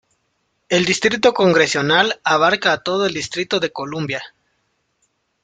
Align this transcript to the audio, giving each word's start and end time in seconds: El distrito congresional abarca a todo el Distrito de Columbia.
El 0.67 0.83
distrito 0.85 1.31
congresional 1.31 2.19
abarca 2.23 2.73
a 2.73 2.81
todo 2.81 3.05
el 3.05 3.13
Distrito 3.13 3.59
de 3.59 3.71
Columbia. 3.71 4.23